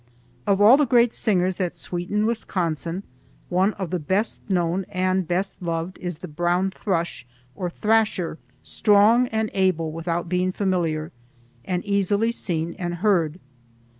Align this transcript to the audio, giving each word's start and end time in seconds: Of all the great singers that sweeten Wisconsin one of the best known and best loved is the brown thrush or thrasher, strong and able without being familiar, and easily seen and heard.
Of 0.47 0.59
all 0.59 0.77
the 0.77 0.87
great 0.87 1.13
singers 1.13 1.57
that 1.57 1.75
sweeten 1.75 2.25
Wisconsin 2.25 3.03
one 3.49 3.73
of 3.75 3.91
the 3.91 3.99
best 3.99 4.41
known 4.49 4.83
and 4.89 5.27
best 5.27 5.61
loved 5.61 5.99
is 5.99 6.17
the 6.17 6.27
brown 6.27 6.71
thrush 6.71 7.23
or 7.53 7.69
thrasher, 7.69 8.39
strong 8.63 9.27
and 9.27 9.51
able 9.53 9.91
without 9.91 10.27
being 10.27 10.51
familiar, 10.53 11.11
and 11.63 11.85
easily 11.85 12.31
seen 12.31 12.73
and 12.79 12.95
heard. 12.95 13.39